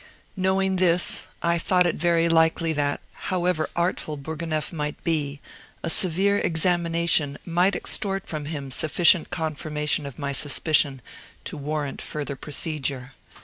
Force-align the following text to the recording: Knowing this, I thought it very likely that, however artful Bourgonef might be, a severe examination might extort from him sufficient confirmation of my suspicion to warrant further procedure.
Knowing 0.35 0.77
this, 0.77 1.27
I 1.43 1.59
thought 1.59 1.85
it 1.85 1.93
very 1.95 2.27
likely 2.27 2.73
that, 2.73 3.01
however 3.29 3.69
artful 3.75 4.17
Bourgonef 4.17 4.73
might 4.73 5.03
be, 5.03 5.39
a 5.83 5.91
severe 5.91 6.39
examination 6.39 7.37
might 7.45 7.75
extort 7.75 8.25
from 8.25 8.45
him 8.45 8.71
sufficient 8.71 9.29
confirmation 9.29 10.07
of 10.07 10.17
my 10.17 10.31
suspicion 10.33 11.03
to 11.45 11.55
warrant 11.55 12.01
further 12.01 12.35
procedure. 12.35 13.13